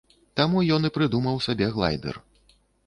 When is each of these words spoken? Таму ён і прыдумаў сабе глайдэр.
Таму 0.39 0.63
ён 0.77 0.89
і 0.89 0.91
прыдумаў 0.97 1.37
сабе 1.49 1.67
глайдэр. 1.77 2.15